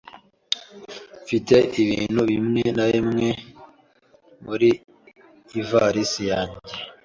Mfite 1.23 1.55
ibintu 1.81 2.21
bimwe 2.31 2.63
na 2.75 2.85
bimwe 2.91 3.27
muri 4.45 4.69
ivalisi 5.59 6.21
yanjye. 6.31 6.73